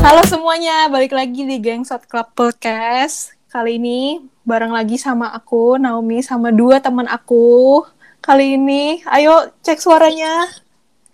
[0.00, 3.32] Halo semuanya, balik lagi di Gangsot Club Podcast.
[3.48, 7.80] Kali ini bareng lagi sama aku, Naomi, sama dua teman aku.
[8.20, 10.48] Kali ini, ayo cek suaranya.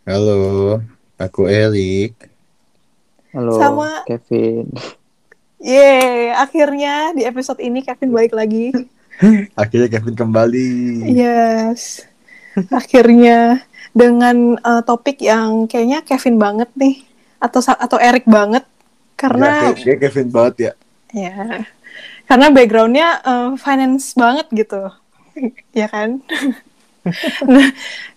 [0.04, 0.78] Halo,
[1.16, 2.14] aku Erik.
[3.30, 4.70] Halo, Sama- Kevin.
[5.56, 8.70] Yeay, akhirnya di episode ini Kevin balik lagi.
[9.56, 10.68] Akhirnya Kevin kembali.
[11.08, 12.04] Yes,
[12.68, 13.64] akhirnya
[13.96, 17.00] dengan eh, topik yang kayaknya Kevin banget nih,
[17.40, 18.60] atau sa- atau Erik banget,
[19.16, 20.72] karena Ya, kayak, Kevin banget ya.
[21.16, 21.34] Ya,
[22.28, 24.92] karena backgroundnya eh, finance banget gitu,
[25.72, 26.20] ya kan?
[27.52, 27.68] nah,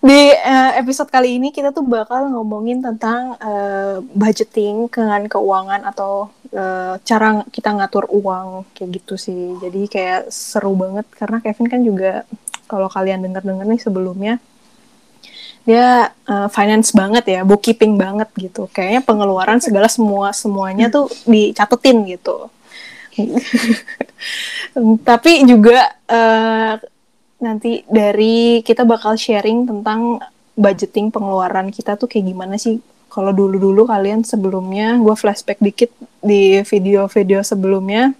[0.01, 6.33] di eh, episode kali ini kita tuh bakal ngomongin tentang eh, budgeting dengan keuangan atau
[6.49, 9.55] eh, cara kita ngatur uang kayak gitu sih.
[9.61, 12.11] Jadi kayak seru banget karena Kevin kan juga
[12.69, 14.37] kalau kalian dengar-dengar nih sebelumnya
[15.69, 18.65] dia eh, finance banget ya, bookkeeping banget gitu.
[18.73, 22.49] Kayaknya pengeluaran segala semua semuanya tuh dicatetin gitu.
[25.07, 26.73] Tapi juga eh,
[27.37, 30.17] nanti dari kita bakal sharing tentang
[30.57, 32.81] budgeting pengeluaran kita tuh kayak gimana sih.
[33.09, 35.89] Kalau dulu-dulu kalian sebelumnya, gue flashback dikit
[36.21, 38.13] di video-video sebelumnya,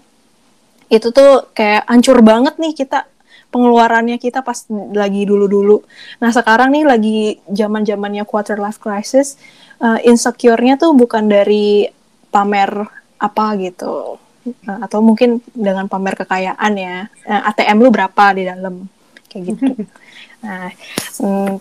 [0.90, 3.06] itu tuh kayak hancur banget nih kita
[3.50, 5.82] pengeluarannya kita pas lagi dulu-dulu.
[6.22, 7.18] Nah sekarang nih lagi
[7.50, 9.36] zaman zamannya quarter life crisis,
[9.82, 11.90] uh, insecure-nya tuh bukan dari
[12.30, 12.86] pamer
[13.20, 17.12] apa gitu, Uh, atau mungkin dengan pamer kekayaan ya.
[17.28, 18.88] Uh, ATM lu berapa di dalam
[19.28, 19.64] kayak gitu.
[20.40, 20.72] Nah
[21.20, 21.60] mm,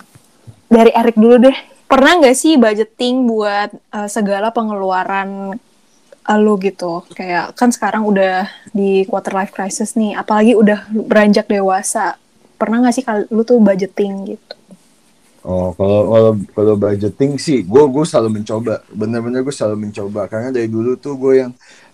[0.72, 1.58] dari Erik dulu deh.
[1.92, 5.60] Pernah nggak sih budgeting buat uh, segala pengeluaran
[6.25, 7.06] uh, lu gitu?
[7.16, 12.20] Kayak kan sekarang udah di quarter life crisis nih, apalagi udah beranjak dewasa.
[12.59, 14.56] Pernah nggak sih kalau lu tuh budgeting gitu?
[15.39, 18.84] Oh, kalau kalau kalau budgeting sih, gue gue selalu mencoba.
[18.92, 20.28] Bener-bener gue selalu mencoba.
[20.28, 21.52] Karena dari dulu tuh gue yang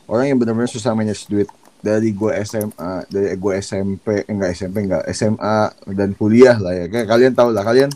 [0.10, 1.46] orang yang bener-bener susah manage duit.
[1.86, 5.60] Dari gue SMA, dari gue SMP, eh, enggak SMP, enggak SMA
[5.94, 6.86] dan kuliah lah ya.
[6.90, 7.94] Kayak kalian tahu lah, kalian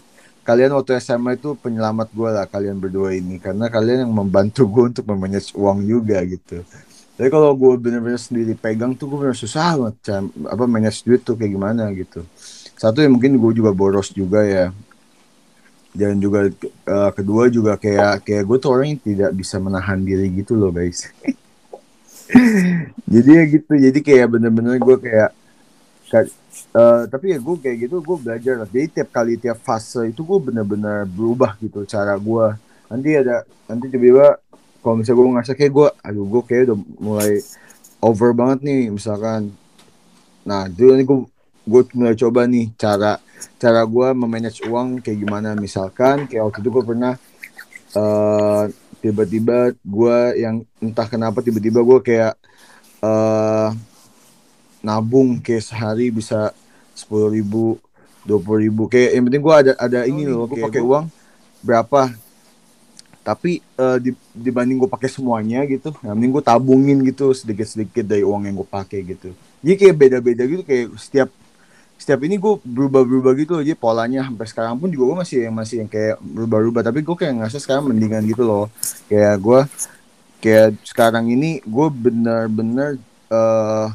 [0.49, 4.83] kalian waktu SMA itu penyelamat gue lah kalian berdua ini karena kalian yang membantu gue
[4.89, 6.65] untuk memanage uang juga gitu.
[7.13, 10.33] Tapi kalau gue bener-bener sendiri pegang tuh gue bener susah banget Cam.
[10.49, 12.25] apa manage duit tuh kayak gimana gitu.
[12.73, 14.73] Satu yang mungkin gue juga boros juga ya.
[15.93, 20.33] Dan juga eh, kedua juga kayak kayak gue tuh orang yang tidak bisa menahan diri
[20.33, 21.05] gitu loh guys.
[23.13, 23.71] jadi ya gitu.
[23.77, 25.29] Jadi kayak bener-bener gue kayak
[26.75, 28.67] eh, tapi ya gue kayak gitu gue belajar lah.
[28.69, 32.47] Jadi tiap kali tiap fase itu gue bener-bener berubah gitu cara gue.
[32.89, 34.37] Nanti ada nanti tiba-tiba
[34.79, 37.33] kalau misalnya gue ngerasa kayak gue, aduh gue kayak udah mulai
[37.99, 39.51] over banget nih misalkan.
[40.47, 41.17] Nah dulu nih gue
[41.69, 43.21] gue mulai coba nih cara
[43.61, 47.13] cara gue memanage uang kayak gimana misalkan kayak waktu itu gue pernah
[47.93, 48.63] eh
[48.99, 52.33] tiba-tiba gue yang entah kenapa tiba-tiba gue kayak
[53.05, 53.69] eh
[54.79, 56.55] nabung kayak sehari bisa
[56.95, 57.79] sepuluh ribu
[58.23, 58.87] dua puluh ribu.
[58.87, 61.05] Kayak yang penting gue ada ada ini loh gue pakai uang.
[61.59, 62.15] berapa.
[63.19, 63.61] Tapi
[64.01, 68.47] di- dibanding gue pakai semuanya gitu yang penting gue tabungin gitu sedikit sedikit dari uang
[68.47, 69.35] yang gue pakai gitu.
[69.61, 71.29] Jadi kayak beda-beda gitu kayak setiap
[71.99, 73.63] setiap ini gue berubah-berubah gitu loh.
[73.67, 77.15] Jadi polanya sampai sekarang pun juga gue masih yang masih yang kayak berubah-ubah tapi gue
[77.19, 78.65] kayak ngerasa sekarang mendingan gitu loh.
[79.11, 79.59] Kayak gue
[80.39, 83.08] kayak sekarang ini gue bener-bener eh,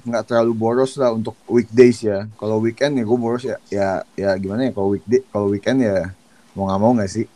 [0.06, 4.30] nggak terlalu boros lah untuk weekdays ya kalau weekend ya gue boros ya ya ya
[4.38, 6.14] gimana ya kalau weekday kalau weekend ya
[6.54, 7.26] mau nggak mau nggak sih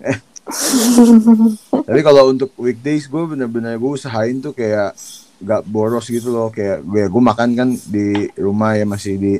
[1.86, 4.96] tapi kalau untuk weekdays gue bener-bener gue usahain tuh kayak
[5.42, 9.32] gak boros gitu loh kayak gue gue makan kan di rumah ya masih di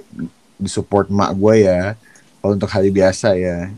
[0.58, 1.94] di support mak gue ya
[2.42, 3.70] kalau untuk hari biasa ya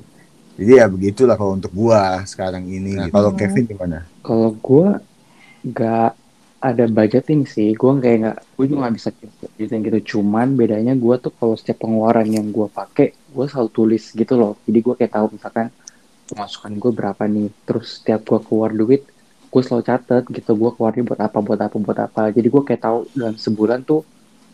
[0.55, 3.15] jadi ya begitulah kalau untuk gua sekarang ini Nah, gitu.
[3.19, 3.31] kalau.
[3.35, 4.89] Kevin gimana Kalau gue
[5.67, 6.11] nggak
[6.65, 9.09] ada budgeting sih, gue kayak nggak, gue juga nggak bisa
[9.53, 9.99] budgeting gitu.
[10.17, 14.57] Cuman bedanya gue tuh kalau setiap pengeluaran yang gue pakai, gue selalu tulis gitu loh.
[14.65, 15.69] Jadi gue kayak tahu misalkan
[16.33, 17.53] pemasukan gue berapa nih.
[17.69, 19.05] Terus setiap gue keluar duit,
[19.53, 20.57] gue selalu catet gitu.
[20.57, 22.23] Gue keluarnya buat apa, buat apa, buat apa.
[22.33, 24.01] Jadi gue kayak tahu dalam sebulan tuh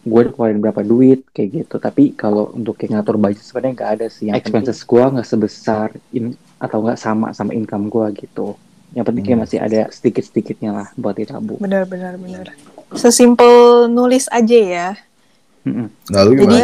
[0.00, 1.78] gue keluarin berapa duit kayak gitu.
[1.78, 4.34] Tapi kalau untuk kayak ngatur budget sebenarnya nggak ada sih.
[4.34, 8.58] Yang expenses gue nggak sebesar in, atau nggak sama sama income gue gitu.
[8.90, 9.44] Yang penting kayak Hmm.
[9.46, 11.62] masih ada sedikit-sedikitnya lah buat ditabung.
[11.62, 12.50] Benar, benar, benar.
[12.94, 14.88] Sesimpel nulis aja ya.
[16.10, 16.58] Lalu Jadi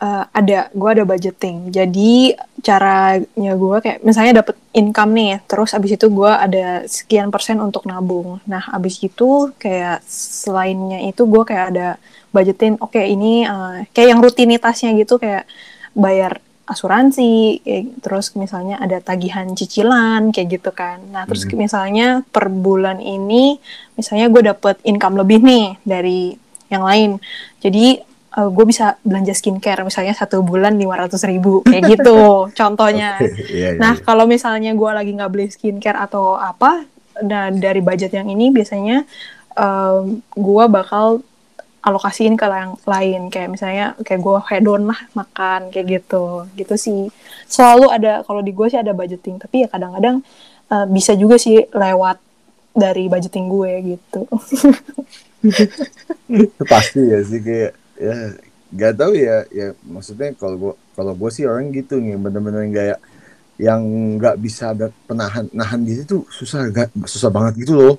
[0.00, 1.70] eh, ada, gue ada budgeting.
[1.70, 2.34] Jadi
[2.64, 7.84] caranya gue kayak misalnya dapet income nih, terus abis itu gue ada sekian persen untuk
[7.84, 8.40] nabung.
[8.48, 11.88] Nah abis itu kayak selainnya itu gue kayak ada
[12.32, 12.80] budgetin.
[12.80, 15.44] Oke ini eh, kayak yang rutinitasnya gitu kayak
[15.92, 16.40] bayar
[16.70, 21.02] asuransi, kayak, terus misalnya ada tagihan cicilan kayak gitu kan.
[21.10, 21.58] Nah terus Hmm.
[21.58, 23.58] misalnya per bulan ini,
[23.94, 27.18] misalnya gue dapet income lebih nih dari yang lain,
[27.58, 33.18] jadi gue bisa belanja skincare misalnya satu bulan 500 ribu kayak gitu contohnya.
[33.18, 34.04] Oke, iya, iya, Nah, iya.
[34.06, 36.86] kalau misalnya gue lagi nggak beli skincare atau apa,
[37.20, 39.02] nah dari budget yang ini biasanya
[40.32, 41.20] gue bakal
[41.80, 43.20] alokasiin ke yang lain.
[43.32, 47.00] Kayak misalnya kayak gue hedon lah makan kayak gitu, gitu sih.
[47.48, 50.20] Selalu ada kalau di gue sih ada budgeting, tapi ya kadang-kadang
[50.72, 52.18] eh, bisa juga sih lewat
[52.76, 54.20] dari budgeting gue gitu.
[56.70, 58.16] pasti ya sih kayak ya
[58.70, 62.98] nggak tahu ya ya maksudnya kalau gua kalau gue sih orang gitu nih bener-bener kayak
[63.58, 63.82] yang
[64.16, 67.96] nggak bisa ada penahan nahan diri tuh susah gak, susah banget gitu loh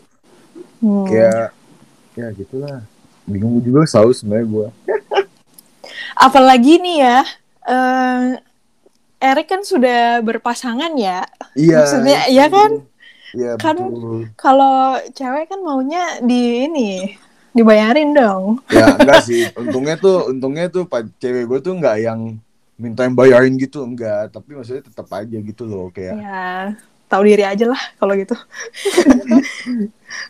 [0.82, 1.06] Hmm.
[1.06, 1.54] kayak
[2.18, 2.82] ya gitulah
[3.32, 4.68] bingung juga selalu sebenarnya gue
[6.22, 7.20] Apalagi nih ya,
[7.66, 8.24] eh
[9.22, 11.26] Erik kan sudah berpasangan ya.
[11.54, 12.32] iya Maksudnya, itu.
[12.34, 12.72] iya kan?
[13.32, 13.94] iya Kan-
[14.36, 14.76] Kalau
[15.14, 16.92] cewek kan maunya di ini
[17.52, 18.60] dibayarin dong.
[18.70, 22.22] ya enggak sih untungnya tuh untungnya tuh pak cewek gue tuh nggak yang
[22.82, 26.74] minta yang bayarin gitu enggak tapi maksudnya tetap aja gitu loh kayak Ya,
[27.12, 28.36] tahu diri aja lah kalau gitu.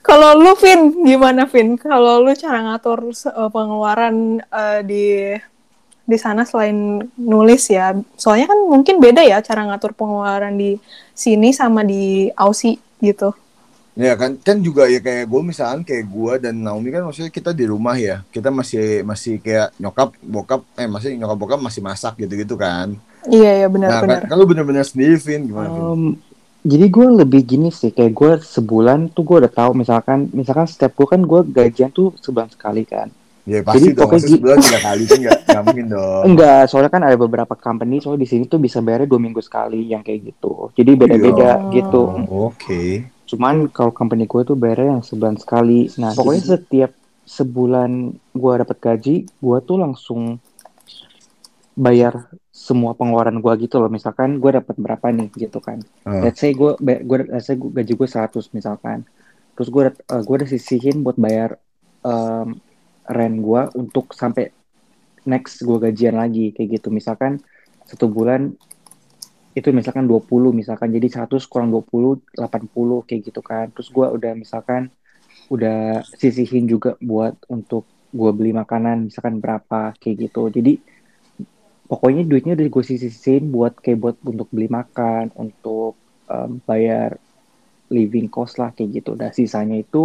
[0.07, 1.77] kalau lu Vin, gimana Vin?
[1.77, 5.05] Kalau lu cara ngatur eh, pengeluaran eh, di
[6.01, 7.93] di sana selain nulis ya.
[8.17, 10.81] Soalnya kan mungkin beda ya cara ngatur pengeluaran di
[11.13, 13.31] sini sama di Aussie gitu.
[13.91, 17.51] Ya kan kan juga ya kayak gue misalkan kayak gue dan Naomi kan maksudnya kita
[17.51, 22.15] di rumah ya kita masih masih kayak nyokap bokap eh masih nyokap bokap masih masak
[22.15, 22.95] gitu gitu kan
[23.27, 24.19] Iya ya nah benar-benar.
[24.23, 26.15] kan, kan lu bener-bener sendiri Vin gimana Vin?
[26.61, 30.93] Jadi gue lebih gini sih, kayak gue sebulan tuh gue udah tahu misalkan, misalkan setiap
[30.93, 33.09] gue kan gue gajian tuh sebulan sekali kan.
[33.41, 36.61] ya pasti jadi dong pokoknya masa sebulan tiga kali kan nggak nggak mungkin dong Enggak,
[36.69, 40.05] soalnya kan ada beberapa company, soalnya di sini tuh bisa bayarnya dua minggu sekali yang
[40.05, 40.69] kayak gitu.
[40.77, 41.73] Jadi beda-beda Iya.
[41.73, 42.01] gitu.
[42.29, 45.89] Oh, oke Cuman kalau company gue tuh bayarnya yang sebulan sekali.
[45.97, 46.91] Nah, pokoknya setiap
[47.25, 47.91] sebulan
[48.35, 50.37] gue dapat gaji, gue tuh langsung
[51.73, 52.27] bayar
[52.61, 53.89] semua pengeluaran gue gitu loh.
[53.89, 55.81] Misalkan gue dapat berapa nih gitu kan.
[56.05, 56.21] Ah.
[56.21, 59.01] Let's say gue, gue let's say gua- gaji gue 100 misalkan.
[59.57, 61.57] Terus gue eh, gue udah sisihin buat bayar
[62.05, 62.61] em,
[63.09, 64.53] rent gue untuk sampai
[65.25, 66.93] next gue gajian lagi kayak gitu.
[66.93, 67.41] Misalkan
[67.89, 68.53] satu bulan
[69.51, 73.73] itu misalkan 20 misalkan jadi 100 kurang 20 80 kayak gitu kan.
[73.73, 74.93] Terus gue udah misalkan
[75.49, 80.45] udah sisihin juga buat untuk gue beli makanan misalkan berapa kayak gitu.
[80.53, 80.90] Jadi
[81.91, 85.91] pokoknya duitnya udah gue sisihin buat kayak buat untuk beli makan, untuk
[86.33, 87.09] em, bayar
[87.97, 89.11] living cost lah kayak gitu.
[89.21, 89.97] Dan sisanya itu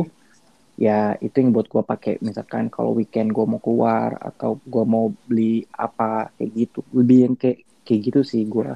[0.87, 0.93] ya
[1.27, 5.44] itu yang buat gue pakai misalkan kalau weekend gue mau keluar atau gue mau beli
[5.87, 6.05] apa
[6.37, 6.79] kayak gitu.
[6.99, 8.69] Lebih yang kayak kayak gitu sih gue.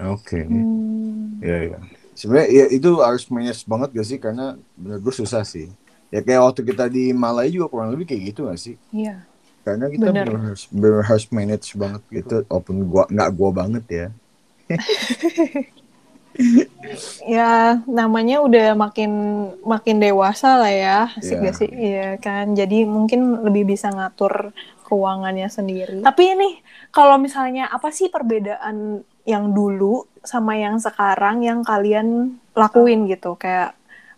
[0.00, 1.42] oke Hmm.
[1.42, 1.78] ya ya
[2.18, 4.42] sebenarnya ya itu harus manage banget gak sih karena
[4.78, 5.66] bener gue susah sih
[6.12, 9.31] ya kayak waktu kita di Malaya juga kurang lebih kayak gitu gak sih Iya.
[9.62, 10.26] Karena kita Bener.
[10.26, 14.06] bener harus, bener harus manage banget gitu walaupun gua nggak gua banget ya
[17.28, 19.12] Ya, namanya udah makin
[19.62, 21.44] makin dewasa lah ya, asik Iya.
[21.44, 21.70] gak sih?
[21.70, 24.50] Iya kan, jadi mungkin lebih bisa ngatur
[24.88, 26.00] keuangannya sendiri.
[26.00, 26.48] Tapi ini,
[26.90, 33.36] kalau misalnya apa sih perbedaan yang dulu sama yang sekarang yang kalian lakuin gitu?
[33.38, 33.76] Kayak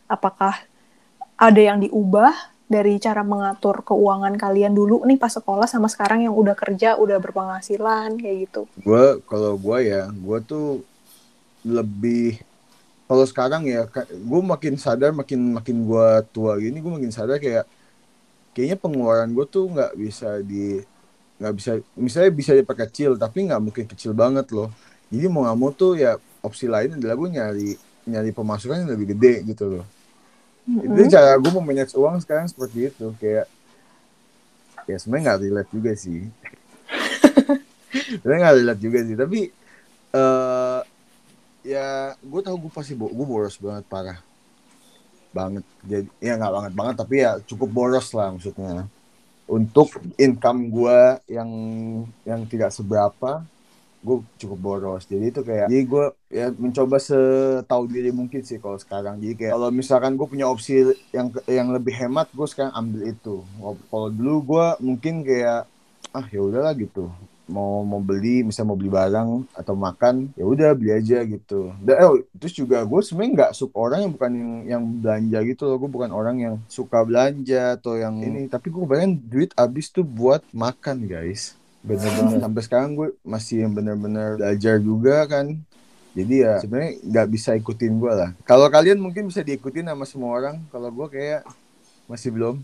[0.09, 0.55] apakah
[1.37, 6.33] ada yang diubah dari cara mengatur keuangan kalian dulu nih pas sekolah sama sekarang yang
[6.33, 8.63] udah kerja, udah berpenghasilan kayak gitu?
[8.81, 10.81] gue kalau gue ya gue tuh
[11.65, 12.41] lebih
[13.05, 17.69] kalau sekarang ya gue makin sadar makin makin gue tua gini gue makin sadar kayak
[18.57, 20.81] kayaknya pengeluaran gue tuh nggak bisa di
[21.37, 24.73] nggak bisa misalnya bisa diperkecil tapi nggak mungkin kecil banget loh
[25.13, 27.71] jadi mau nggak mau tuh ya opsi lain adalah gue nyari
[28.09, 29.85] nyari pemasukan yang lebih gede gitu loh
[30.81, 31.13] itu Mm-mm.
[31.13, 33.47] cara gue memanage uang sekarang seperti itu kayak
[34.89, 36.21] ya sebenarnya nggak relate juga sih.
[38.21, 39.41] Sebenarnya nggak relate juga sih tapi
[40.15, 40.81] eh
[41.65, 44.19] ya gue tahu gue pasti bo gue boros banget parah.
[45.35, 45.65] Banget.
[45.85, 48.89] Jadi ya nggak banget banget tapi ya cukup boros lah maksudnya.
[49.45, 51.51] Untuk income gue yang
[52.25, 53.45] yang tidak seberapa
[54.05, 55.09] gue cukup boros.
[55.09, 59.17] Jadi itu kayak jadi gue ya mencoba setahu diri mungkin sih kalau sekarang.
[59.19, 63.41] Jadi kayak kalau misalkan gue punya opsi yang yang lebih hemat gue sekarang ambil itu.
[63.89, 65.65] Kalau dulu gue mungkin kayak
[66.13, 67.09] ah ya udahlah gitu.
[67.45, 71.73] Mau mau beli misalnya mau beli barang atau makan ya udah beli aja gitu.
[71.81, 75.63] Dan eh, terus juga gue sebenarnya nggak suka orang yang bukan yang yang belanja gitu
[75.65, 75.77] loh.
[75.81, 78.53] Gue bukan orang yang suka belanja atau yang ini.
[78.53, 83.73] Tapi gue bayangin duit habis tuh buat makan guys bener-bener sampai sekarang gue masih yang
[83.77, 85.53] bener-bener belajar juga kan.
[86.15, 88.31] Jadi ya sebenarnya nggak bisa ikutin gue lah.
[88.49, 90.57] Kalau kalian mungkin bisa diikutin sama semua orang.
[90.73, 91.43] Kalau gue kayak
[92.09, 92.57] masih belum.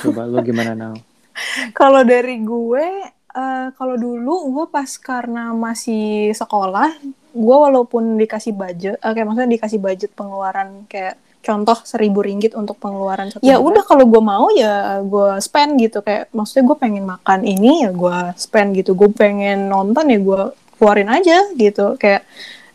[0.00, 0.94] Coba lu gimana now?
[1.78, 6.92] Kalau dari gue, eh, kalau dulu gue pas karena masih sekolah,
[7.32, 13.34] gue walaupun dikasih budget, kayak maksudnya dikasih budget pengeluaran kayak contoh seribu ringgit untuk pengeluaran
[13.34, 16.00] satu ya udah kalau gue mau ya gue spend gitu.
[16.00, 18.94] Kayak maksudnya gue pengen makan ini ya gue spend gitu.
[18.94, 20.40] Gue pengen nonton ya gue
[20.78, 21.98] keluarin aja gitu.
[21.98, 22.22] Kayak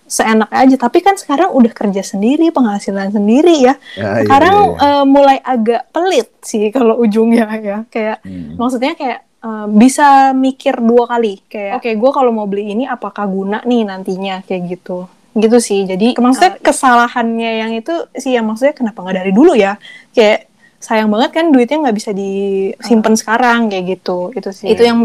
[0.07, 0.75] seenak aja.
[0.75, 3.75] Tapi kan sekarang udah kerja sendiri penghasilan sendiri ya.
[3.95, 4.91] Ya, iya, sekarang iya, iya.
[4.99, 7.77] eh, mulai agak pelit sih kalau ujungnya ya.
[7.87, 8.59] Kayak Hmm.
[8.59, 11.39] maksudnya kayak eh, bisa mikir dua kali.
[11.47, 14.43] Kayak oke gue kalau mau beli ini apakah guna nih nantinya?
[14.43, 15.85] Kayak gitu gitu sih.
[15.85, 19.77] Jadi maksudnya kesalahannya yang itu sih yang maksudnya kenapa nggak dari dulu ya?
[20.11, 24.33] Kayak sayang banget kan duitnya nggak bisa disimpan sekarang kayak gitu.
[24.33, 24.73] Itu sih.
[24.73, 24.99] Itu yang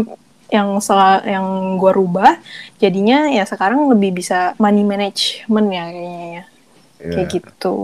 [0.49, 2.37] yang sel- yang gue rubah.
[2.77, 6.43] Jadinya ya sekarang lebih bisa money management ya kayaknya ya.
[7.03, 7.13] Iya.
[7.13, 7.75] kayak gitu.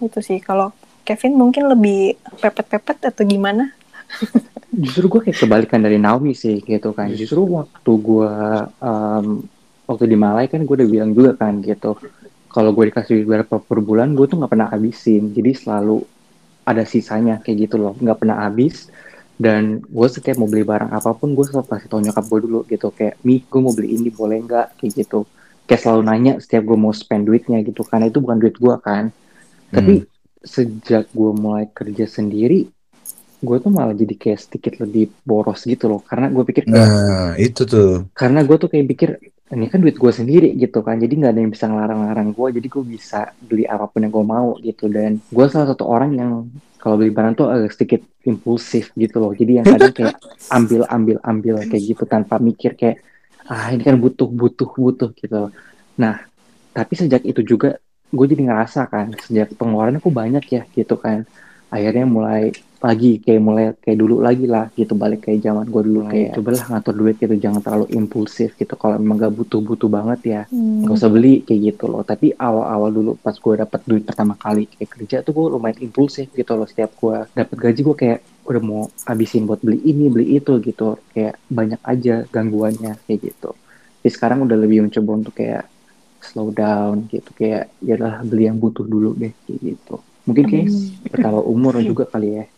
[0.00, 0.38] Itu sih.
[0.40, 0.72] Kalau
[1.04, 3.72] Kevin mungkin lebih pepet-pepet atau gimana?
[4.74, 7.12] Justru gue kayak kebalikan dari Naomi sih gitu kan.
[7.12, 8.32] Justru waktu gue
[8.82, 9.26] em,
[9.84, 11.96] waktu di Malai kan gue udah bilang juga kan gitu.
[12.48, 15.34] Kalau gue dikasih berapa per bulan, gue tuh nggak pernah habisin.
[15.34, 16.06] Jadi selalu
[16.64, 18.88] ada sisanya kayak gitu loh, nggak pernah habis.
[19.34, 22.60] Dan gue setiap mau beli barang apa pun, gue selalu kasih tau nyokap gue dulu
[22.70, 22.88] gitu.
[22.94, 24.78] Kayak, Mi, gue mau beli ini boleh nggak?
[24.78, 25.26] Kayak gitu.
[25.66, 27.82] Kayak selalu nanya setiap gue mau spend duitnya gitu.
[27.82, 29.10] Karena itu bukan duit gue kan.
[29.74, 30.06] Tapi
[30.44, 32.68] sejak gue mulai kerja sendiri,
[33.44, 37.32] gue tuh malah jadi kayak sedikit lebih boros gitu loh karena gue pikir kayak, Nah,
[37.36, 38.08] itu tuh.
[38.16, 39.10] karena gue tuh kayak pikir
[39.52, 42.66] ini kan duit gue sendiri gitu kan jadi nggak ada yang bisa ngelarang-larang gue jadi
[42.66, 44.88] gue bisa beli apa pun yang gue mau gitu.
[44.88, 46.30] Dan gue salah satu orang yang
[46.80, 49.36] kalau beli barang tuh agak sedikit impulsif gitu loh.
[49.36, 50.16] Jadi yang kadang kayak
[50.48, 53.04] ambil ambil ambil kayak gitu tanpa mikir kayak
[53.44, 55.52] ah ini kan butuh butuh butuh gitu
[56.00, 56.24] nah
[56.72, 57.76] tapi sejak itu juga
[58.08, 61.26] gue jadi ngerasa kan sejak pengeluaran aku banyak ya gitu kan.
[61.68, 62.54] Akhirnya mulai
[62.84, 66.64] lagi kayak mulai kayak dulu lagi lah gitu balik kayak zaman gue dulu kayak cobalah
[66.68, 70.84] ngatur duit gitu jangan terlalu impulsif gitu kalau emang gak butuh butuh banget ya Hmm.
[70.84, 72.04] nggak usah beli kayak gitu loh.
[72.04, 76.28] Tapi awal-awal dulu pas gue dapet duit pertama kali kayak kerja tuh gue lumayan impulsif
[76.30, 80.36] gitu loh setiap gue dapet gaji gue kayak udah mau habisin buat beli ini beli
[80.36, 83.56] itu gitu kayak banyak aja gangguannya kayak gitu.
[83.98, 85.64] Tapi sekarang udah lebih mencoba untuk kayak
[86.20, 89.96] slow down gitu kayak ya lah beli yang butuh dulu deh kayak gitu.
[90.28, 90.68] Mungkin kayak
[91.08, 92.44] bertambah umur juga kali ya.
[92.44, 92.53] Nah,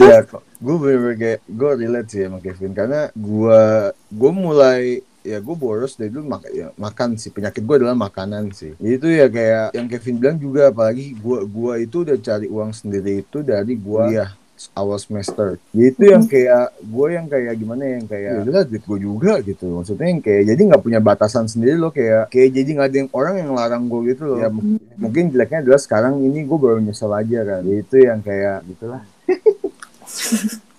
[0.00, 0.42] ya kok.
[0.56, 2.72] Gue bener kayak gue relate sih sama Kevin.
[2.72, 3.62] Karena gue
[3.92, 7.34] gue mulai ya gue boros dari dulu mak ya, makan sih.
[7.34, 8.72] Penyakit gue adalah makanan sih.
[8.78, 13.26] Itu ya kayak yang Kevin bilang juga apalagi gue gua itu udah cari uang sendiri
[13.26, 14.32] itu dari gue ya
[14.72, 15.60] awal semester.
[15.76, 19.66] Itu yang kayak gue yang kayak gimana ya, yang kayak ya duit gue juga gitu
[19.68, 23.10] maksudnya yang kayak jadi nggak punya batasan sendiri loh kayak kayak jadi nggak ada yang
[23.12, 24.38] orang yang larang gue gitu loh.
[24.40, 25.28] Ya mungkin.
[25.34, 27.62] Jeleknya adalah sekarang ini gue baru nyesel aja kan.
[27.66, 29.02] Itu yang kayak gitulah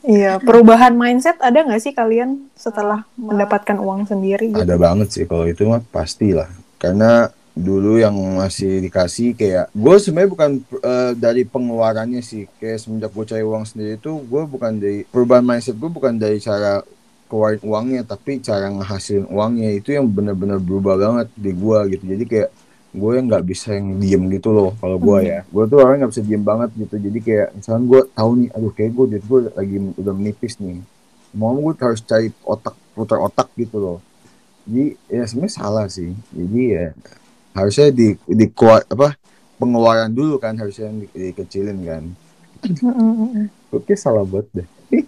[0.08, 4.56] Iya, perubahan mindset ada nggak sih kalian setelah mendapatkan uang sendiri?
[4.56, 4.64] gitu?
[4.64, 6.48] Ada banget sih kalau itu mah pastilah.
[6.80, 13.10] Karena dulu yang masih dikasih kayak gue sebenarnya bukan eh, dari pengeluarannya sih kayak semenjak
[13.10, 16.86] gue cari uang sendiri itu gue bukan dari perubahan mindset gue bukan dari cara
[17.26, 22.24] keluarin uangnya tapi cara ngehasilin uangnya itu yang benar-benar berubah banget di gue gitu jadi
[22.30, 22.50] kayak
[22.98, 25.40] gue yang nggak bisa yang diem gitu loh kalau gue ya.
[25.48, 26.96] Gue tuh orang nggak bisa diem banget gitu.
[26.98, 30.82] Jadi kayak misalnya gue tahu nih aduh kayak gue duit gue lagi udah menipis nih.
[31.38, 33.98] Mau gue harus cari otak putar otak gitu loh.
[34.66, 36.12] Jadi ya sebenarnya salah sih.
[36.34, 36.86] Jadi ya
[37.54, 39.14] harusnya di di kuat apa
[39.62, 42.04] pengeluaran dulu kan harusnya yang di- dikecilin kan.
[43.70, 44.68] Oke salah buat deh.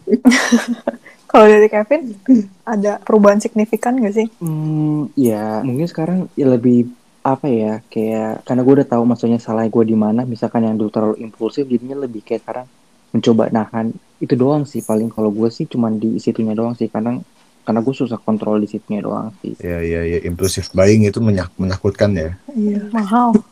[1.30, 2.18] Kalau dari Kevin,
[2.66, 4.28] ada perubahan signifikan nggak sih?
[4.42, 6.90] Hmm, ya mungkin sekarang ya lebih
[7.20, 10.90] apa ya kayak karena gue udah tahu maksudnya salah gue di mana misalkan yang dulu
[10.90, 12.68] terlalu impulsif jadinya lebih kayak sekarang
[13.12, 17.20] mencoba nahan itu doang sih paling kalau gue sih cuman di situnya doang sih karena
[17.68, 21.54] karena gue susah kontrol di situnya doang sih ya ya ya impulsif buying itu menyak-
[21.60, 23.36] menakutkan ya Iya, mahal.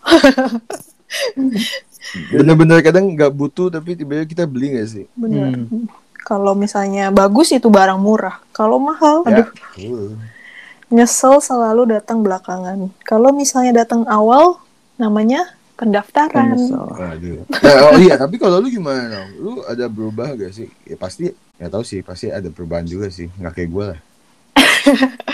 [2.32, 5.68] bener-bener kadang nggak butuh tapi tiba-tiba kita beli nggak sih Bener.
[5.68, 5.88] Hmm.
[6.28, 8.36] Kalau misalnya bagus itu barang murah.
[8.52, 9.48] Kalau mahal, ya aduh,
[9.80, 10.12] uh.
[10.88, 12.92] Nyesel selalu datang belakangan.
[13.04, 14.60] Kalau misalnya datang awal,
[14.96, 16.58] namanya pendaftaran.
[16.98, 17.46] Aduh.
[17.48, 19.30] Nah, oh iya, tapi kalau lu gimana?
[19.38, 20.68] Lu ada berubah gak sih?
[20.88, 21.30] Ya pasti,
[21.62, 23.30] ya tahu sih, pasti ada perubahan juga sih.
[23.38, 24.00] Nggak kayak gue lah.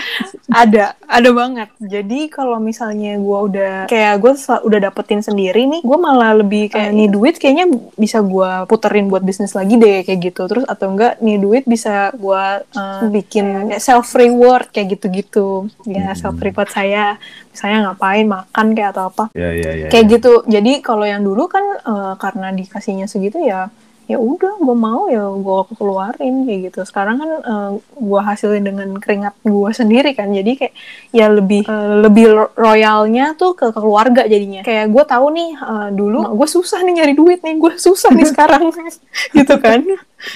[0.52, 1.68] ada ada banget.
[1.80, 6.92] Jadi kalau misalnya gue udah kayak gue udah dapetin sendiri nih gue malah lebih kayak
[6.92, 10.44] nih duit kayaknya bisa gue puterin buat bisnis lagi deh kayak gitu.
[10.44, 12.44] Terus atau enggak nih duit bisa gue
[12.76, 15.68] uh, bikin self reward kayak gitu-gitu.
[15.88, 16.18] Ya Hmm.
[16.18, 17.16] self reward saya.
[17.54, 19.24] Misalnya ngapain makan kayak atau apa.
[19.32, 19.88] Ya ya ya.
[19.88, 20.12] kayak ya.
[20.18, 20.32] gitu.
[20.44, 23.70] Jadi kalau yang dulu kan eh, karena dikasihnya segitu ya
[24.04, 26.80] ya udah gue mau ya gue keluarin kayak gitu.
[26.82, 27.30] Sekarang kan
[27.94, 30.28] gue hasilin dengan keringat gue sendiri kan.
[30.28, 30.74] Jadi kayak
[31.10, 34.60] ya lebih eh, lebih ro- royalnya tuh ke keluarga jadinya.
[34.60, 38.28] Kayak gue tahu nih eh, dulu gue susah nih nyari duit nih gue susah nih
[38.28, 38.62] sekarang.
[39.36, 39.80] Gitu kan.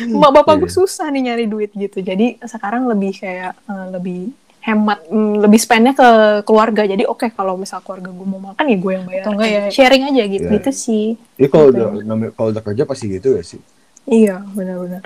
[0.08, 0.76] Mak bapak gue Iya.
[0.78, 2.00] susah nih nyari duit gitu.
[2.00, 4.20] Jadi sekarang lebih kayak eh, lebih
[4.68, 6.08] hemat mm, lebih spendnya ke
[6.42, 9.48] keluarga jadi oke kalau misal keluarga gue mau makan ya gue yang bayar atau enggak
[9.48, 10.54] ya sharing aja gitu Iya.
[10.54, 11.80] gitu sih Iya kalau Gitu.
[11.80, 13.60] udah namanya- kalau udah kerja pasti gitu ya sih.
[14.06, 15.04] iya benar-benar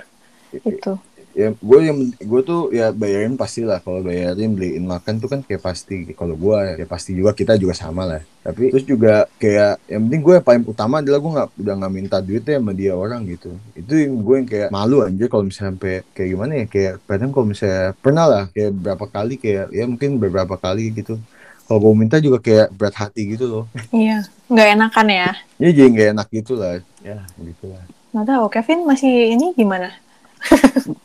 [0.52, 0.92] itu
[1.33, 5.41] Ya gue yang gue tuh ya bayarin pasti lah kalau bayarin beliin makan tuh kan
[5.41, 8.21] kayak pasti kalau gue ya pasti juga kita juga sama lah.
[8.45, 11.93] Tapi terus juga kayak yang penting gue yang paling utama adalah gue nggak udah nggak
[11.93, 13.51] minta duitnya sama dia orang gitu.
[13.73, 17.31] Itu yang gue yang kayak malu anjir kalau misalnya sampai kayak gimana ya kayak kadang
[17.33, 21.17] kalau misalnya pernah lah kayak berapa kali kayak ya mungkin beberapa kali gitu.
[21.65, 23.65] Kalau gue minta juga kayak berat hati gitu loh.
[23.97, 24.21] iya
[24.53, 26.77] nggak enakan ya Ya jadi nggak enak gitu lah.
[27.01, 27.81] Ya gitu lah.
[28.12, 29.89] nggak tahu Kevin masih ini gimana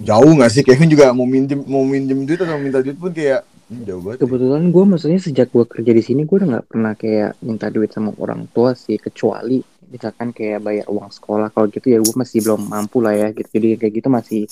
[0.02, 0.64] Jauh nggak sih?
[0.66, 4.18] Kevin juga mau minjem mau minjem duit atau minta duit pun kayak hmm, jauh banget.
[4.24, 7.90] Kebetulan gue maksudnya sejak gue kerja di sini gue udah nggak pernah kayak minta duit
[7.94, 11.48] sama orang tua sih kecuali misalkan kayak bayar uang sekolah.
[11.54, 13.48] Kalau gitu ya gue masih belum mampu lah ya gitu.
[13.52, 14.44] Jadi kayak gitu masih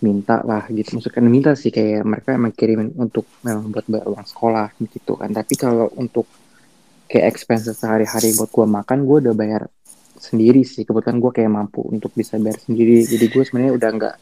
[0.00, 0.96] minta lah gitu.
[0.96, 5.30] Maksudnya minta sih kayak mereka emang kirimin untuk memang buat bayar uang sekolah gitu kan.
[5.30, 6.26] Tapi kalau untuk
[7.10, 9.62] kayak expenses sehari-hari buat gue makan gue udah bayar
[10.18, 14.16] sendiri sih kebetulan gue kayak mampu untuk bisa bayar sendiri jadi gue sebenarnya udah nggak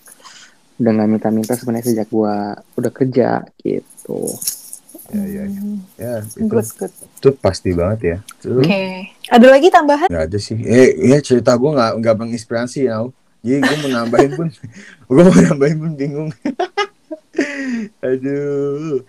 [0.78, 2.34] udah nggak minta-minta sebenarnya sejak gue
[2.76, 4.34] udah kerja gitu
[5.08, 5.44] Ya, ya,
[5.96, 6.14] ya.
[6.20, 8.16] Itu, good good itu pasti banget ya.
[8.44, 10.60] Oke ada lagi tambahan nggak ada sih.
[10.60, 13.08] Eh, ya cerita gue nggak nggak menginspirasi ya.
[13.40, 14.52] Jadi gue mau nambahin pun,
[15.08, 16.28] gue mau nambahin pun bingung.
[18.04, 19.00] Aduh.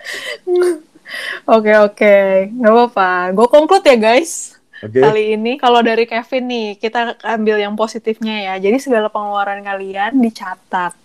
[1.49, 2.15] oke oke
[2.53, 4.99] nggak apa-apa gue conclude ya guys Oke.
[4.99, 10.17] kali ini kalau dari Kevin nih kita ambil yang positifnya ya jadi segala pengeluaran kalian
[10.17, 10.95] dicatat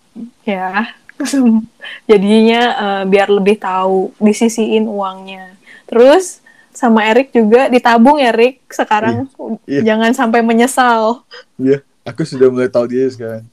[0.43, 0.95] ya
[2.11, 6.43] jadinya eh, biar lebih tahu disisiin uangnya terus
[6.75, 9.31] sama Erik juga ditabung ya Erik sekarang
[9.67, 9.95] Iya.
[9.95, 11.23] jangan sampai menyesal
[11.55, 13.45] Iya, aku sudah mulai tahu dia sekarang.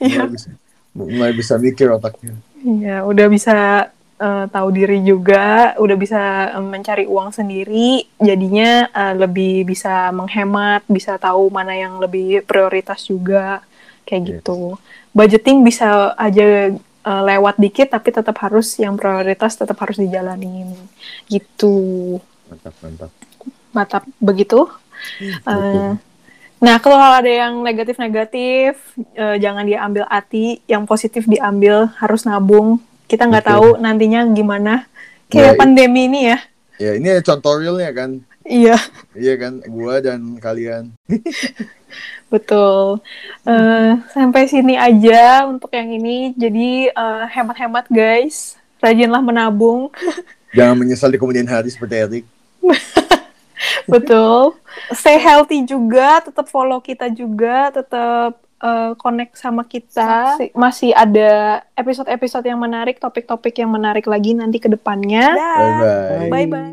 [0.00, 0.24] Iya.
[0.24, 0.48] Mulai bisa,
[0.96, 2.32] mulai bisa mikir otaknya.
[2.60, 3.56] Iya, udah bisa
[4.16, 6.22] eh, tahu diri juga, udah bisa
[6.56, 13.04] eh, mencari uang sendiri, jadinya eh, lebih bisa menghemat, bisa tahu mana yang lebih prioritas
[13.04, 13.60] juga,
[14.08, 14.28] kayak Yes.
[14.40, 14.80] gitu.
[15.12, 20.74] Budgeting bisa aja eh, lewat dikit, tapi tetap harus yang prioritas tetap harus dijalanin,
[21.30, 22.18] gitu.
[22.50, 23.10] Mantap, mantap.
[23.74, 24.66] Mantap begitu.
[25.44, 25.90] Eh,
[26.58, 28.80] nah, kalau ada yang negatif-negatif,
[29.14, 30.64] eh, jangan diambil hati.
[30.64, 32.80] Yang positif diambil, harus nabung.
[33.06, 34.86] Kita nggak tahu nantinya gimana.
[35.30, 36.38] Kayak Ya, pandemi ini ya.
[36.76, 38.10] Ya, ini contoh realnya kan.
[38.46, 38.78] Iya,
[39.18, 40.94] Iya kan, gua dan kalian.
[42.32, 43.02] betul.
[43.42, 46.30] Eh, sampai sini aja untuk yang ini.
[46.38, 48.54] Jadi eh, hemat-hemat guys.
[48.78, 49.90] Rajinlah menabung.
[50.56, 52.24] Jangan menyesal di kemudian hari seperti Erik.
[53.90, 54.54] Betul.
[54.94, 60.36] Stay healthy juga, tetap follow kita juga, tetap eh, connect sama kita.
[60.36, 65.34] Masih, masih ada episode-episode yang menarik, topik-topik yang menarik lagi nanti ke depannya.
[65.34, 66.30] Bye-bye.
[66.30, 66.72] Bye-bye.